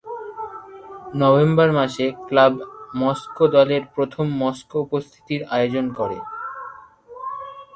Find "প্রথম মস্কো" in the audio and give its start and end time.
3.95-4.77